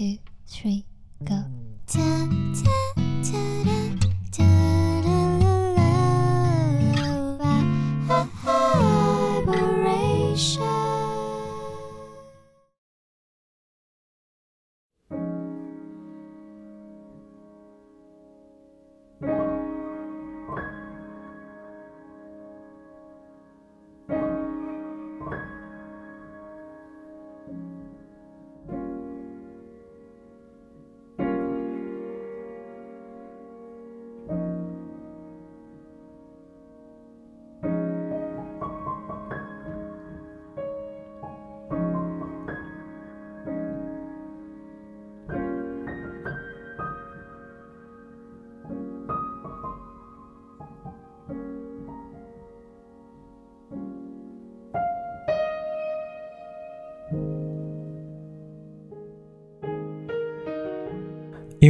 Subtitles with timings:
[0.00, 0.16] two,
[0.46, 0.86] three,
[1.22, 1.44] go.
[1.86, 2.00] Ta,
[2.54, 2.72] ta,
[3.22, 3.59] ta,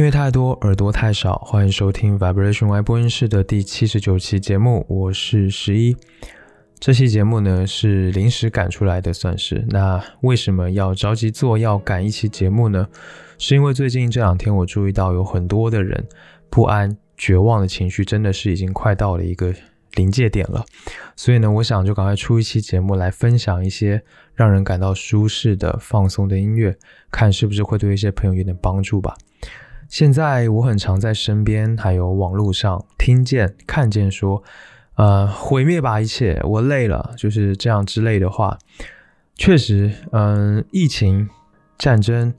[0.01, 5.95] 音乐太多，耳朵太少，欢迎收听 Vibration Y 播音室的第七十九期节目，我是十一。
[6.79, 9.63] 这期节目呢是临时赶出来的，算是。
[9.69, 12.87] 那为什么要着急做，要赶一期节目呢？
[13.37, 16.03] 是因为最近这两天我注意到有很多的人
[16.49, 19.53] 不安、绝望的情绪，真的是已经快到了一个
[19.93, 20.65] 临界点了。
[21.15, 24.01] 所以呢，我想就赶快出一期节目来分享一些
[24.33, 26.75] 让人感到舒适的、放松的音乐，
[27.11, 29.15] 看是不是会对一些朋友有点帮助吧。
[29.91, 34.41] 现在我很常在身边还有网络上听见、看见说，
[34.95, 38.57] 呃，毁灭吧一切，我累了，就是这样之类的话。
[39.35, 41.27] 确实，嗯、疫情、
[41.77, 42.33] 战争，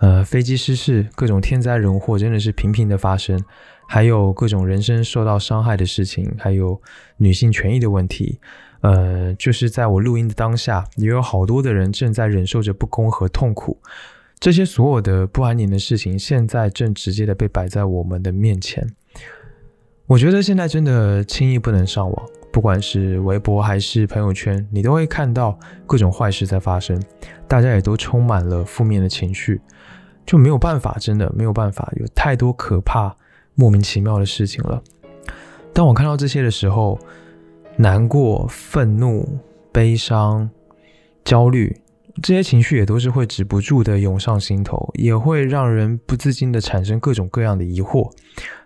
[0.00, 3.42] 呃，飞机失事，各种天灾人祸真的是频频的发生，
[3.88, 6.78] 还有各种人身受到伤害的事情，还有
[7.16, 8.38] 女性权益的问题。
[8.82, 13.80] 呃，就是在我录音的当下，也有好多的人正在忍受着不公和痛苦。
[14.42, 18.84] 这些所有的不安宁的事情，现在正直接的被摆在我们的面前。
[20.08, 27.00] 我觉得现在真的轻易不能上网，不管是微博还是朋友圈，你都会看到各种坏事在发生，
[27.46, 29.60] 大家也都充满了负面的情绪，
[30.26, 33.16] 就没有办法，真的没有办法，有太多可怕、
[33.54, 34.82] 莫名其妙的事情了。
[35.72, 36.98] 当我看到这些的时候，
[37.76, 39.38] 难过、愤怒、
[39.70, 40.50] 悲伤、
[41.24, 41.76] 焦虑。
[42.20, 48.12] 这些情绪也都是会止不住的涌上心头，也会让人不自禁的产生各种各样的疑惑，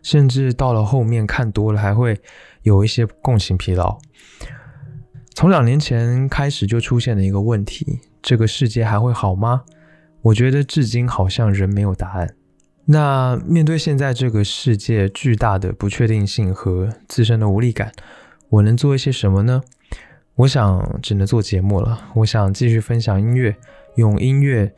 [0.02, 2.18] 甚至到了后面看多了，还会
[2.62, 3.98] 有一些共情疲劳。
[5.34, 9.62] 从两年前开始就出现了一个问题：这个世界还会好吗？
[10.22, 12.34] 我觉得至今好像仍没有答案。
[12.86, 17.92] 那面对现在这个世界巨大的不确定性和自身的无力感，
[18.48, 19.62] 我能做一些什么呢？
[20.36, 21.98] 我想只能做节目了。
[22.14, 23.56] 我想继续分享音乐，
[23.94, 24.72] 用音乐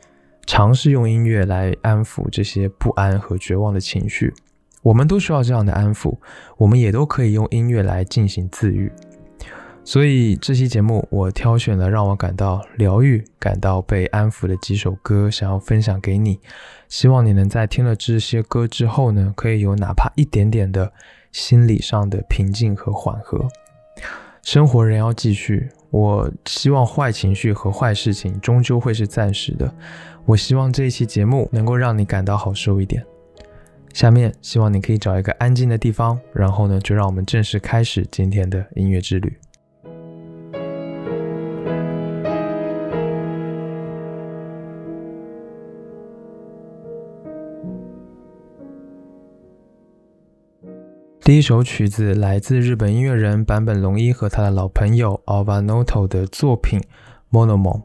[0.45, 4.33] 尝试用音乐来安抚这些不安和绝望的情绪。
[4.81, 6.17] 我们都需要这样的安抚，
[6.57, 8.89] 我们也都可以用音乐来进行自愈。
[9.83, 16.39] 所以这期节目我挑选了让我感到疗愈、感到被安抚的几首歌，想要分享给你。
[16.87, 20.93] 希望你能在听了这些歌之后呢，可以有哪怕一点点的
[21.33, 23.47] 心理上的平静和缓和。
[24.43, 25.69] 生活仍要继续。
[25.91, 29.73] 我希望坏情绪和坏事情终究会是暂时的。
[30.25, 33.03] 我希望这一期节目能够让你感到好受一点。
[33.91, 39.35] 下面希望你可以找一个安静的地方，然后呢，就让我们正式开始今天的音乐之旅。
[51.29, 56.79] 第一首曲子来自日本音乐人坂本龙一和他的老朋友 Alva Noto 的作品
[57.31, 57.81] 《Monomon》。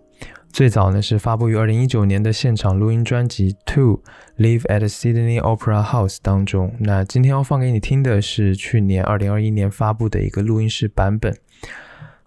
[0.50, 4.02] 最早呢是发布于二零一九年的现场录音专辑《To
[4.38, 6.72] Live at Sydney Opera House》当中。
[6.78, 11.36] 那今天要放给你听的是去年二零二一年发布的一个录音室版本。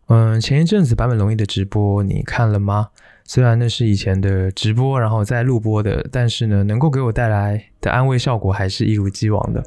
[0.09, 2.89] 嗯，前一阵子坂本龙一的直播你看了吗？
[3.23, 9.63] 虽然那是以前的直播，然后再录播的，但是呢，能够给我带来的安慰效果还是一如既往的。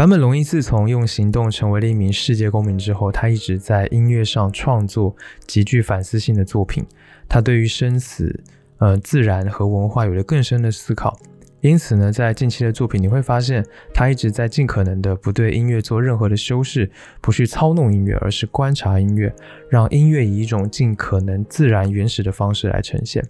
[0.00, 5.14] 坂本龙一自从用行动成为了一名世界公民之后，他一直在音乐上创作
[5.46, 6.82] 极具反思性的作品。
[7.28, 8.42] 他对于生死、
[8.78, 11.14] 呃自然和文化有了更深的思考。
[11.60, 13.62] 因此呢，在近期的作品你会发现，
[13.92, 19.30] 他一直在尽可能的不对音乐做任何的修饰，不去操弄音乐，而是观察音乐，
[19.68, 23.22] 让音乐以一种尽可能自然原始的方式来呈现。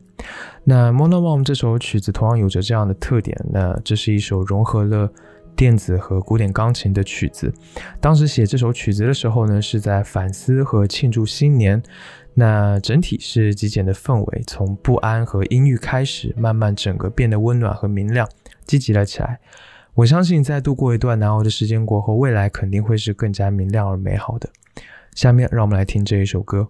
[0.63, 3.37] 那《Monomom》这首曲子同样有着这样的特点。
[3.53, 5.13] 那这是一首融合了
[5.57, 7.53] 电子和古典钢琴的曲子。
[8.01, 11.83] 当时写这首曲子的时候呢，是在反思和庆祝新年。
[12.35, 18.27] 那整体是极简的氛围，从不安和阴郁开始，慢慢整个变得温暖和明亮，
[18.65, 19.41] 积极了起来。
[19.95, 24.49] 我相信，在度过一段难熬的时间过后，未来肯定会是更加明亮而美好的。
[25.15, 26.69] 下面，让我们来听这一首歌。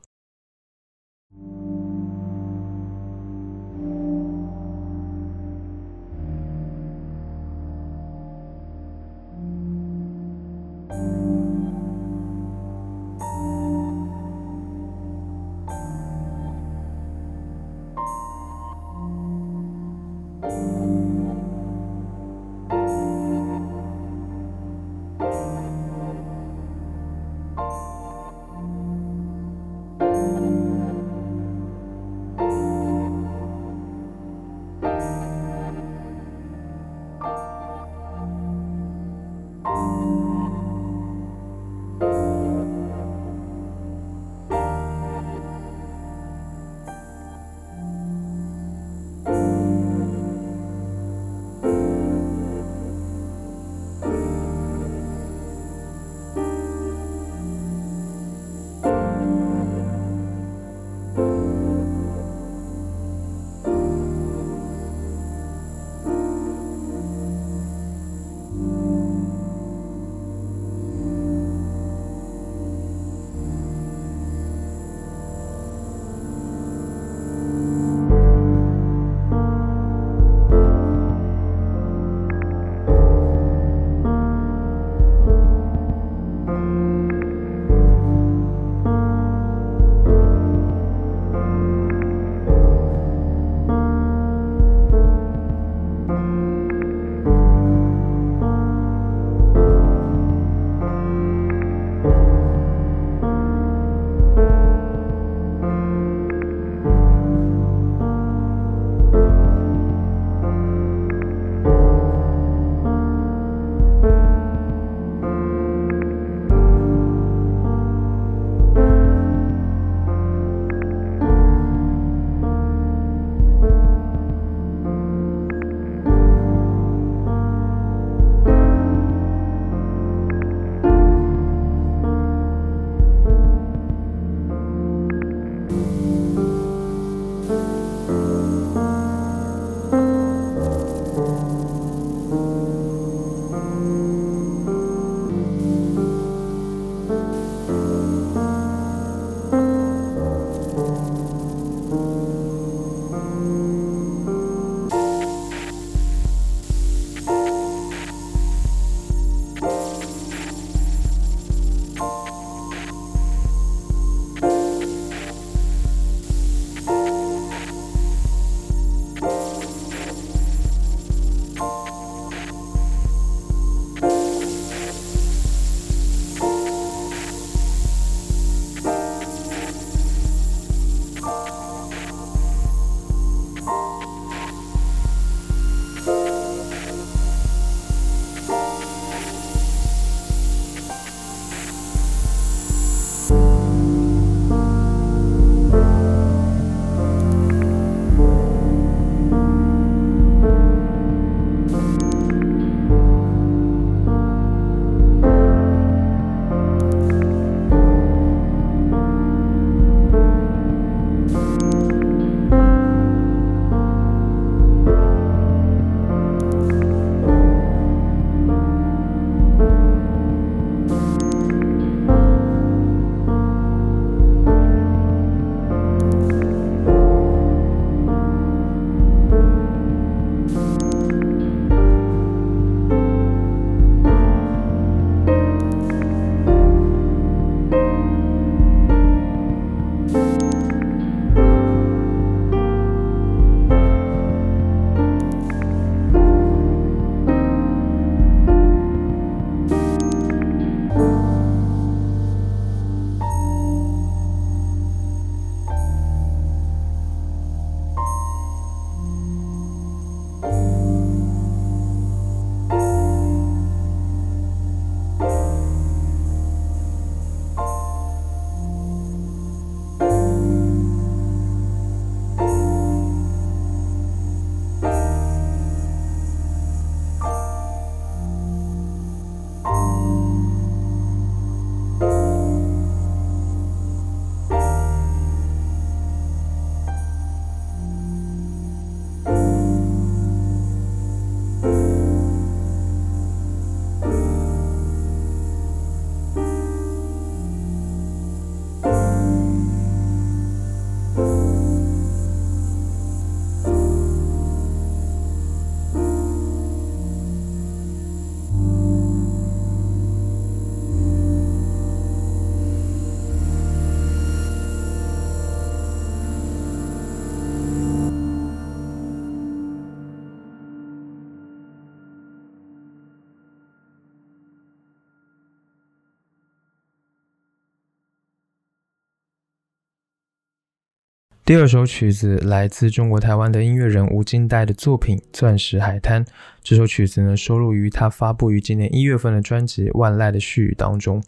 [331.50, 336.24] 第二首曲子来自中国台湾的音乐人吴金代的作品《钻石海滩》。
[336.62, 341.20] 这首曲子呢，收录于他发布于今年一月份的专辑《万籁的絮语》当中。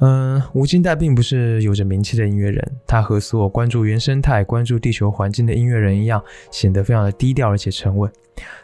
[0.00, 6.20] 嗯，吴金代并不是有着名气的音乐人，他和所有关注原生态、关注地球环境的音乐人一样，
[6.50, 8.10] 显得非常的低调而且沉稳。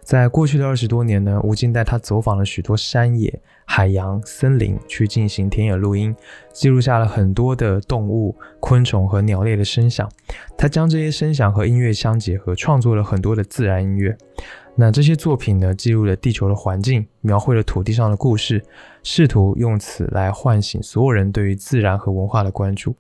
[0.03, 3.33] 在过去的二十多年呢，吴金代他走访了许多山野、
[3.65, 6.13] 海洋、森林，去进行田野录音，
[6.53, 10.09] 记录下了很多的动物、昆虫和鸟类的声响。
[10.57, 14.17] 他将这些声响和音乐相结合，创作了很多的自然音乐。
[14.77, 18.63] 那这些作品呢，记录了地球的环境，描绘了土地上的故事，
[19.03, 22.95] 试图用此来唤醒所有人对于自然和文化的关注。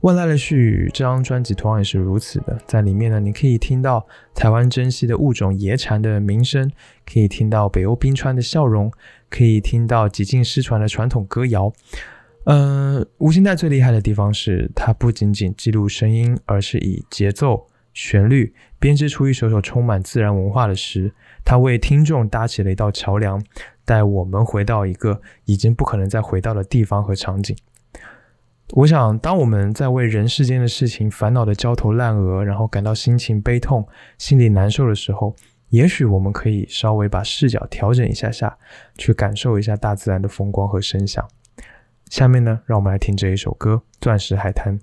[0.00, 6.70] 万籁的絮语这张专辑同样也是如此的，在里面呢，你可以听到台湾珍稀的物种野蝉的鸣声，
[7.04, 8.92] 可以听到北欧冰川的笑容，
[9.28, 11.72] 可以听到几近失传的传统歌谣。
[12.50, 17.66] 嗯，吴兴代最厉害的地方是，它不仅仅记录声音，而是以节奏。
[17.92, 21.12] 旋律编织出一首首充满自然文化的诗，
[21.44, 23.42] 它为听众搭起了一道桥梁，
[23.84, 27.54] 带我们回到一个已经不可能再回到的地方和场景。
[28.70, 33.86] 我想，当我们在为人世间的事情烦恼的焦头烂额，然后感到心情悲痛、
[34.16, 35.36] 心里难受的时候，
[35.68, 38.56] 也许我们可以稍微把视角调整一下下，
[38.96, 41.26] 去感受一下大自然的风光和声响。
[42.10, 44.78] 下面呢，让我们来听这一首歌《钻石海滩》。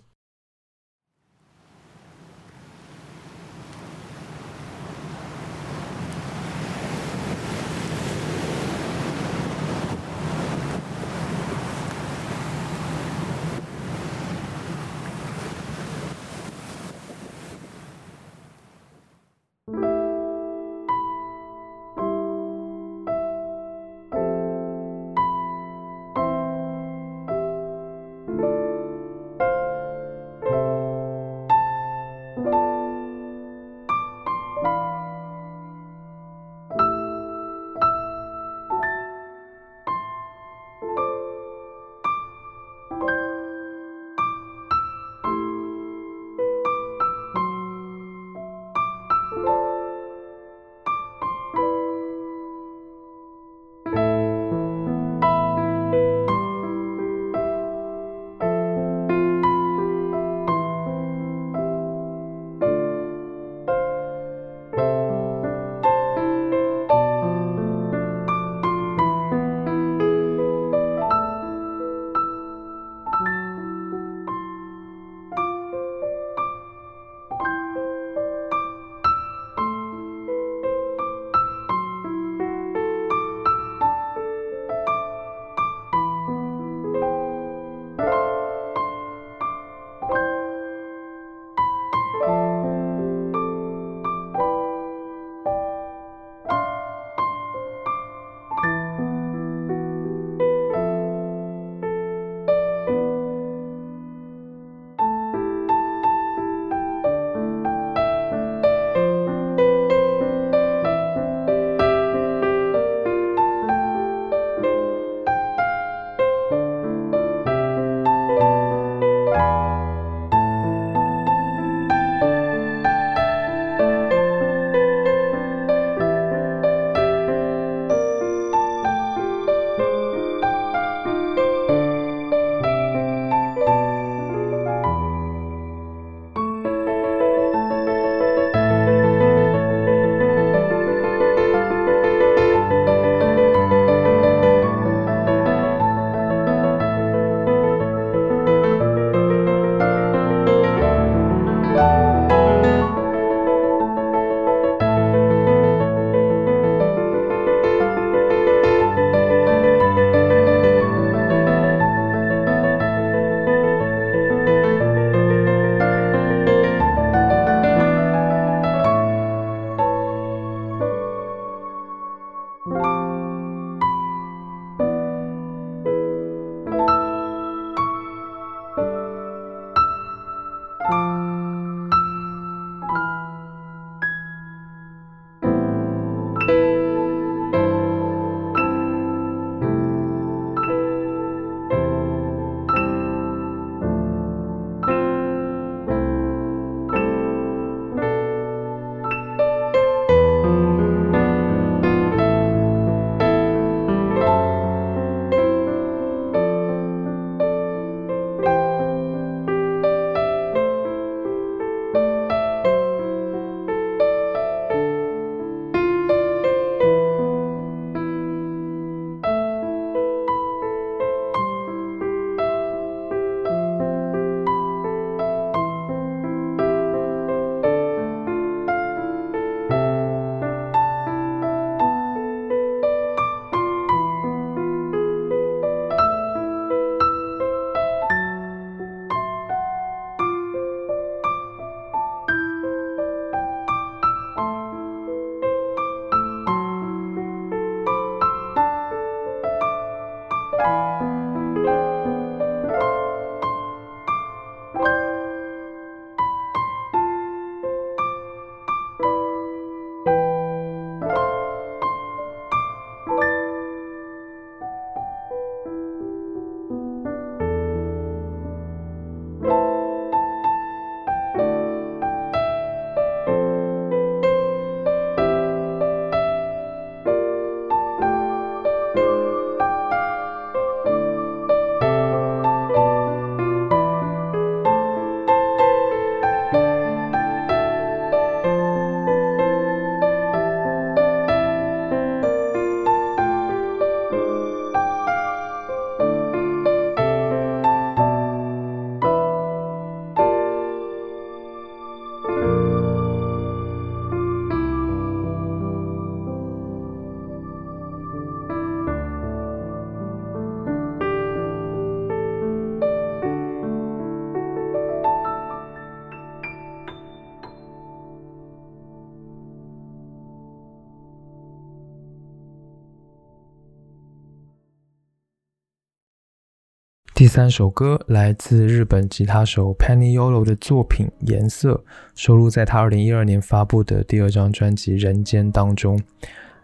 [327.26, 331.74] 第三首歌来自日本吉他手 Penny Yolo 的作品《颜色》，
[332.14, 336.00] 收录在他二零一二年发布的第二张专辑《人间》当中。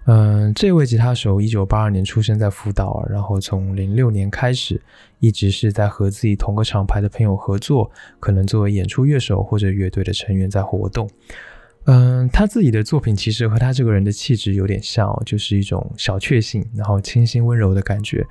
[0.06, 4.80] 嗯，这位吉他手一九八二年出生在福岛，然后从零六年开始，
[5.18, 11.10] 一直是在和自己同个厂牌的朋友合作，可能作为演出乐手或者乐队的成员在活动。
[11.86, 18.24] 嗯，他自己的作品其实和他这个人的气质有点像，就是一种小确幸，然后清新温柔的感觉。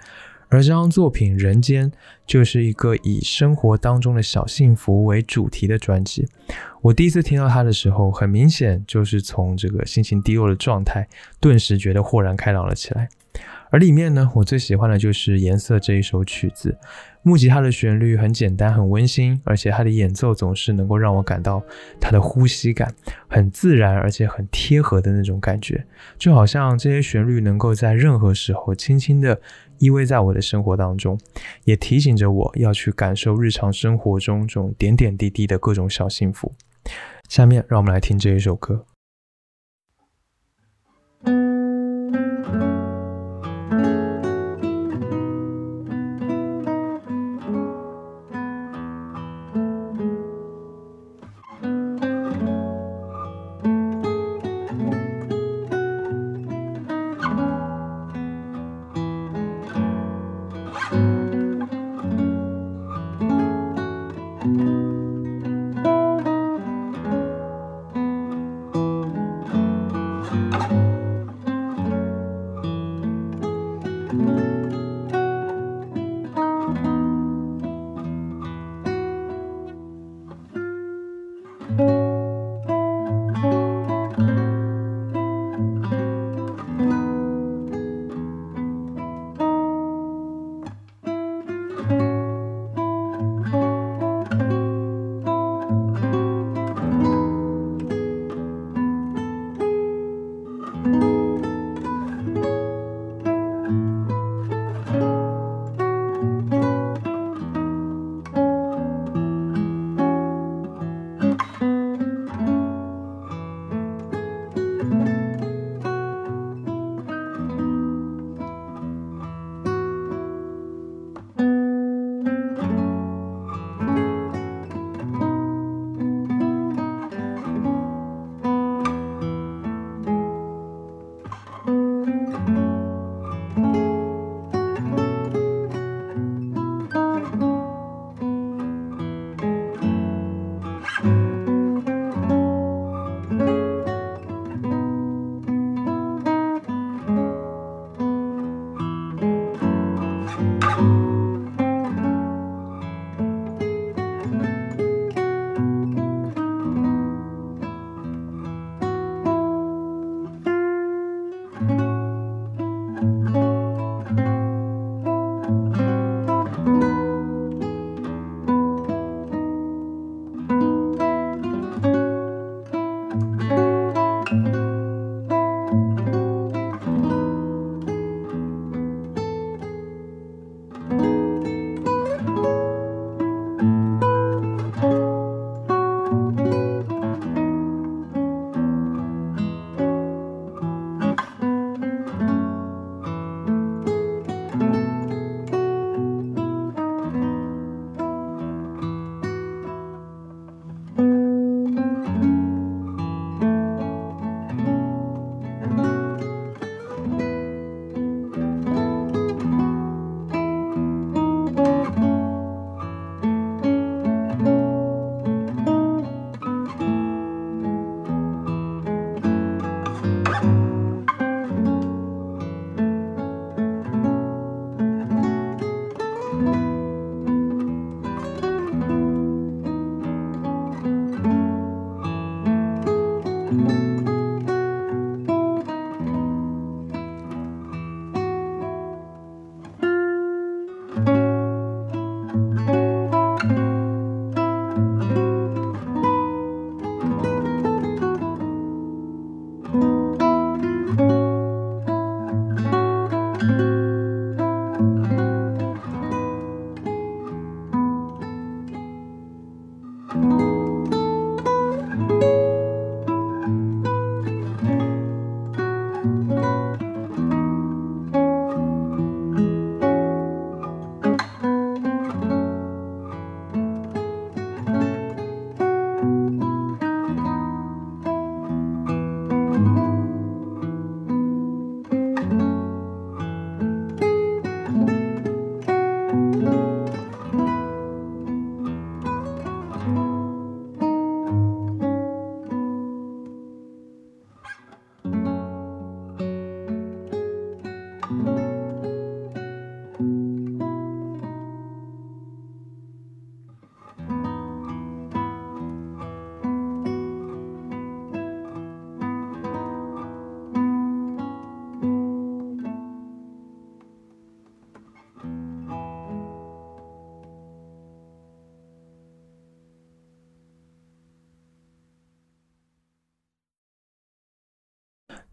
[0.51, 1.91] 而这张作品《人间》
[2.27, 6.29] 就是一个以生活当中的小幸福为主题的专辑。
[6.83, 11.09] 我第一次听到它的时候，很明显就是从这个心情低落的状态，
[11.41, 13.09] 顿时觉得豁然开朗了起来。
[13.71, 16.77] 而里面呢，我最喜欢的就是《颜色》这一首曲子。
[17.23, 21.63] 木吉他的旋律很简单，很温馨，而且它的演奏总是能够让我感到
[22.01, 22.93] 它的呼吸感
[23.29, 25.85] 很自然，而且很贴合的那种感觉，
[26.19, 29.39] 就好像这些旋律能够在任何时候轻轻的
[29.79, 31.21] 依偎在我的生活当中，
[31.65, 36.53] 也提醒着我要去感受日常生活中这种点点滴滴的各种小幸福。
[37.29, 38.87] 下面让我们来听这一首歌。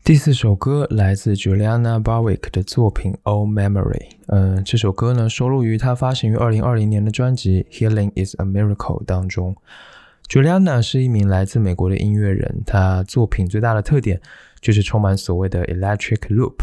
[0.08, 3.92] 第四首歌来自 Juliana Barwick 的作品《Old Memory》。
[4.28, 9.54] 嗯，这首歌呢收录于她发行于二零二零年的专辑《Healing Is a Miracle》当中。
[10.30, 14.22] Juliana 是一名来自美国的音乐人，她作品最大的特点
[14.62, 16.56] 就是充满所谓的 electric loop，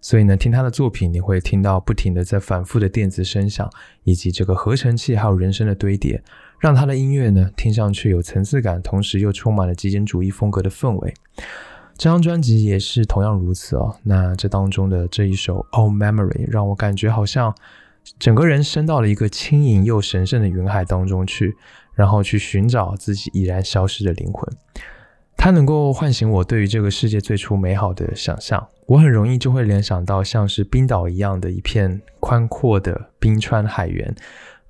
[0.00, 3.70] 所以呢，听她的作品你会听到不停的在反复的电子声响，
[4.02, 6.20] 以及这个合成器还有人声的堆叠，
[6.58, 11.14] 让她的音乐呢听上去有层次感，同时又充满了极简主义风格的氛围。
[12.00, 13.94] 这张专辑也是同样如此哦。
[14.02, 17.54] 那这当中的这一首《Old Memory》让我感觉好像
[18.18, 21.54] 整个人升到了一个轻盈又神圣的云海当中去，
[21.92, 24.50] 然后去寻找自己已然消失的灵魂。
[25.36, 28.66] 它能够唤醒我对于这个世界最初美好的想象。
[28.86, 34.14] 我很容易就会联想到像是冰岛一样的一片宽阔的冰川海原。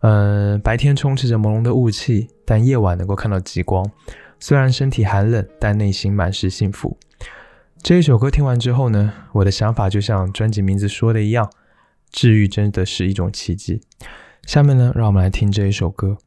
[0.01, 3.89] 嗯，白天充斥着朦胧的雾气，但夜晚能够看到极光。
[4.41, 6.99] 虽然身体寒冷，但内心满是幸福。
[7.83, 11.51] 这一首歌听完之后呢，我的想法就像专辑名字说的一样，
[12.13, 13.81] 治愈真的是一种奇迹。
[14.47, 16.19] 下面呢，让我们来听这一首歌。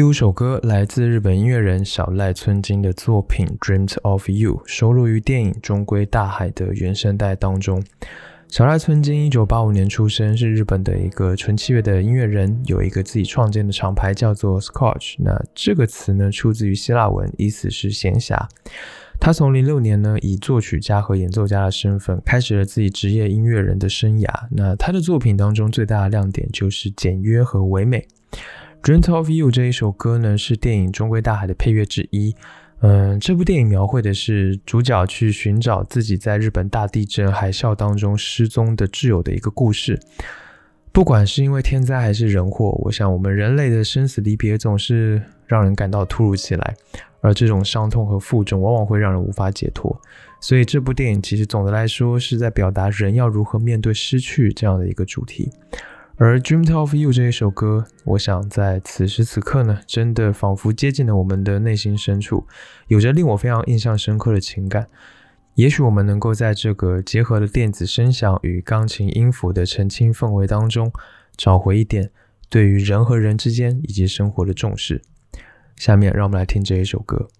[0.00, 7.84] 第五首歌来自日本音乐人小赖村金的作品《Dreamed of You》，收录于电影《终归大海》的原声带当中。
[8.48, 15.16] 小赖村金一九八五年出生，是日本的一个纯器乐的音乐人，有一个自己创建的厂牌叫做 Scotch。
[15.18, 18.42] 那这个词呢，出自于希腊文，意思是闲暇。
[19.20, 24.30] 他从零六年呢，以作曲家和演奏家的身份，开始了自己职业音乐人的生涯。
[24.50, 27.98] 那他的作品当中最大的亮点就是简约和唯美。
[28.82, 32.34] 《Dream of You》这一首歌呢，是电影《中归大海》的配乐之一。
[32.80, 40.00] 嗯，这部电影描绘的是主角去寻找自己在日本大地震海啸当中失踪的挚友的一个故事。
[40.92, 46.74] 不管是因为天灾还是人祸，我想我们人类的生死离别总是让人感到突如其来，
[47.20, 49.94] 而这种伤痛和负重往往会让人无法解脱。
[50.40, 55.52] 所以，这部电影其实总的来说是在表达人要如何面对失去这样的一个主题。
[56.22, 62.46] 而《Dreamed of You》这一首歌，我想在此时此刻呢，真的仿佛接近了我们的内心深处，
[62.88, 64.86] 有着令我非常印象深刻的情感。
[65.54, 70.92] 也许我们能够在这个结合了电子声响与钢琴音符的澄清氛围当中，
[71.38, 72.10] 找回一点
[72.50, 75.00] 对于人和人之间以及生活的重视。
[75.76, 77.30] 下面让我们来听这一首歌。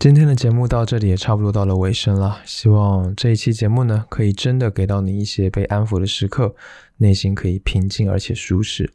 [0.00, 6.54] 今天的节目到这里也差不多到了尾声了，希望这一期节目呢，可以真的给到你一些被安抚的时刻，
[6.96, 8.90] 内心可以平静而且舒适。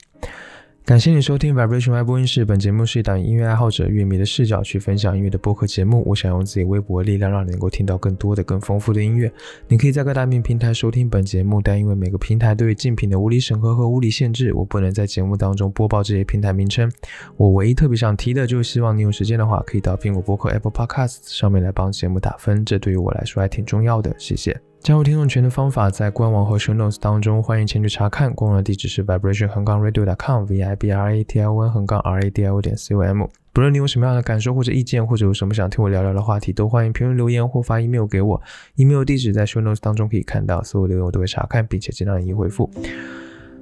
[0.85, 2.45] 感谢你收听 Vibration 外播音室。
[2.45, 6.03] 本节目是一档音乐爱好者、乐迷的视角去分享音乐的播客节目。
[6.05, 9.31] 我想用自己微薄的力量，让你能够听到更多的、更丰富的音乐。
[9.67, 16.87] 你可以在各大面平台收听本节目，但因为每个平台对于竞品的物理审核和物理限制，我不能在节目当中播报这些平台名称。
[17.35, 24.13] 我唯一特别想提的，就是希望你有时间的话，可以到苹果播客 Apple Podcast 上面来帮节目打分，这对于我来说还挺重要的。
[24.19, 24.55] 谢谢。
[24.85, 28.31] 加入听众群的方法在官网和 show notes 当中，欢迎前去查看。
[28.35, 32.43] 官网的地址是 vibration 横杠 radio.com，v i b r a t i o n 横杠 r a d
[32.43, 33.25] i o 点 c o m。
[33.51, 38.39] 不论你有什么样的感受或者意见，或者有什么想听我聊聊的话题，都欢迎评论留言或发 email 给我。
[38.75, 42.69] email 地址在 show notes 当中可以看到，所有留言我都会查看，并且尽量一一回复。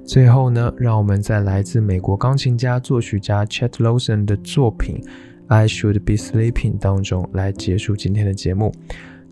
[0.04, 5.00] 最后呢，让我们在来自美国钢琴家、作曲家 Chet Lawson 的作品
[5.46, 8.70] 《I Should Be Sleeping》当中来结束今天的节目。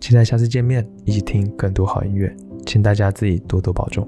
[0.03, 2.29] 期待下次见面，一起听更多好音乐。
[2.65, 4.05] 请大家自己多多保重。